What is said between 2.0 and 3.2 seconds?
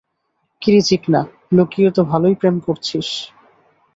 ভালোই প্রেম করছিস।